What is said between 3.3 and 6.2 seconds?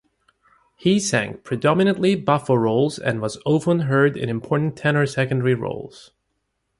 often heard in important tenor secondary roles.